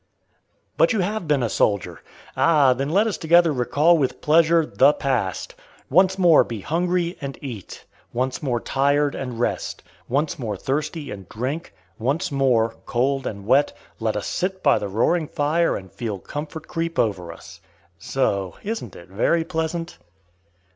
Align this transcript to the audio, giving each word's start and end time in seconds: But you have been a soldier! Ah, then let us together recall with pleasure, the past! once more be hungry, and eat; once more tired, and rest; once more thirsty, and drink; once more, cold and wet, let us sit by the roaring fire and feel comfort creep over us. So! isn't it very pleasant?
But 0.77 0.93
you 0.93 1.01
have 1.01 1.27
been 1.27 1.43
a 1.43 1.47
soldier! 1.47 2.01
Ah, 2.35 2.73
then 2.73 2.89
let 2.89 3.05
us 3.05 3.19
together 3.19 3.53
recall 3.53 3.99
with 3.99 4.19
pleasure, 4.19 4.65
the 4.65 4.93
past! 4.93 5.53
once 5.91 6.17
more 6.17 6.43
be 6.43 6.61
hungry, 6.61 7.19
and 7.21 7.37
eat; 7.39 7.85
once 8.11 8.41
more 8.41 8.59
tired, 8.59 9.13
and 9.13 9.39
rest; 9.39 9.83
once 10.09 10.39
more 10.39 10.57
thirsty, 10.57 11.11
and 11.11 11.29
drink; 11.29 11.75
once 11.99 12.31
more, 12.31 12.77
cold 12.87 13.27
and 13.27 13.45
wet, 13.45 13.73
let 13.99 14.17
us 14.17 14.25
sit 14.25 14.63
by 14.63 14.79
the 14.79 14.87
roaring 14.87 15.27
fire 15.27 15.77
and 15.77 15.91
feel 15.91 16.17
comfort 16.17 16.67
creep 16.67 16.97
over 16.97 17.31
us. 17.31 17.61
So! 17.99 18.55
isn't 18.63 18.95
it 18.95 19.07
very 19.07 19.43
pleasant? 19.43 19.99